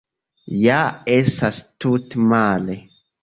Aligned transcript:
Ja 0.61 0.77
estas 1.17 1.59
tute 1.85 2.25
male. 2.35 2.79